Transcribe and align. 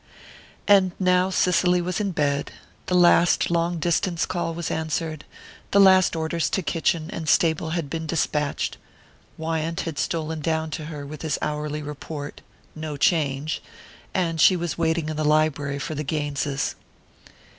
And 0.67 0.93
now 0.99 1.29
Cicely 1.29 1.79
was 1.79 1.99
in 1.99 2.09
bed, 2.09 2.53
the 2.87 2.95
last 2.95 3.51
"long 3.51 3.77
distance" 3.77 4.25
call 4.25 4.55
was 4.55 4.71
answered, 4.71 5.25
the 5.69 5.79
last 5.79 6.15
orders 6.15 6.49
to 6.49 6.63
kitchen 6.63 7.11
and 7.13 7.29
stable 7.29 7.69
had 7.77 7.87
been 7.87 8.07
despatched, 8.07 8.77
Wyant 9.37 9.81
had 9.81 9.99
stolen 9.99 10.39
down 10.41 10.71
to 10.71 10.85
her 10.85 11.05
with 11.05 11.21
his 11.21 11.37
hourly 11.39 11.83
report 11.83 12.41
"no 12.73 12.97
change" 12.97 13.61
and 14.11 14.41
she 14.41 14.55
was 14.55 14.75
waiting 14.75 15.07
in 15.07 15.17
the 15.17 15.23
library 15.23 15.77
for 15.77 15.93
the 15.93 16.03
Gaineses. 16.03 16.73